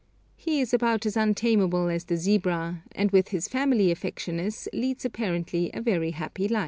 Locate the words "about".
0.73-1.05